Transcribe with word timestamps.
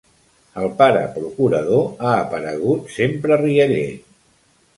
El 0.61 0.69
pare 0.77 1.03
procurador 1.17 1.83
ha 2.07 2.15
aparegut, 2.23 2.89
sempre 2.97 3.39
rialler. 3.45 3.87